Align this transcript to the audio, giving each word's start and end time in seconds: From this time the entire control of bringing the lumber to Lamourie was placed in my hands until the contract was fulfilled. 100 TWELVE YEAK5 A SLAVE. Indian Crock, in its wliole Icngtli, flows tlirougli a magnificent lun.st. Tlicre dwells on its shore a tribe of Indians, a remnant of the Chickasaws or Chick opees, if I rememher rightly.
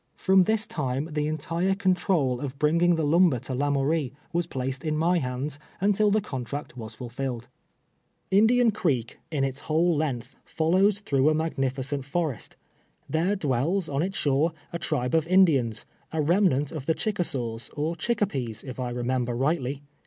From 0.15 0.45
this 0.45 0.65
time 0.65 1.09
the 1.13 1.27
entire 1.27 1.75
control 1.75 2.41
of 2.41 2.57
bringing 2.57 2.95
the 2.95 3.03
lumber 3.05 3.37
to 3.41 3.53
Lamourie 3.53 4.13
was 4.33 4.47
placed 4.47 4.83
in 4.83 4.97
my 4.97 5.19
hands 5.19 5.59
until 5.79 6.09
the 6.09 6.19
contract 6.21 6.75
was 6.75 6.95
fulfilled. 6.95 7.49
100 8.31 8.31
TWELVE 8.31 8.31
YEAK5 8.31 8.31
A 8.31 8.31
SLAVE. 8.31 8.39
Indian 8.39 8.71
Crock, 8.71 9.17
in 9.29 9.43
its 9.43 9.61
wliole 9.61 9.97
Icngtli, 9.97 10.35
flows 10.43 11.01
tlirougli 11.03 11.29
a 11.29 11.33
magnificent 11.35 12.15
lun.st. 12.15 12.55
Tlicre 13.11 13.37
dwells 13.37 13.89
on 13.89 14.01
its 14.01 14.17
shore 14.17 14.53
a 14.73 14.79
tribe 14.79 15.13
of 15.13 15.27
Indians, 15.27 15.85
a 16.11 16.19
remnant 16.19 16.71
of 16.71 16.87
the 16.87 16.95
Chickasaws 16.95 17.69
or 17.75 17.95
Chick 17.95 18.21
opees, 18.21 18.63
if 18.63 18.79
I 18.79 18.91
rememher 18.91 19.39
rightly. 19.39 19.83